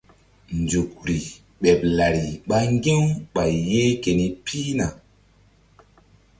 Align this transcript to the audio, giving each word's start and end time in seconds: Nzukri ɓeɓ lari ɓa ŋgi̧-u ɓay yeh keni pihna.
Nzukri 0.61 1.17
ɓeɓ 1.61 1.79
lari 1.97 2.25
ɓa 2.47 2.57
ŋgi̧-u 2.73 3.05
ɓay 3.33 3.53
yeh 3.69 3.91
keni 4.03 4.25
pihna. 4.45 4.87